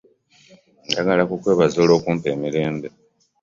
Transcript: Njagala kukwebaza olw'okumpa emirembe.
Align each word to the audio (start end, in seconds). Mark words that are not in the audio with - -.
Njagala 0.87 1.23
kukwebaza 1.29 1.77
olw'okumpa 1.83 2.27
emirembe. 2.35 2.87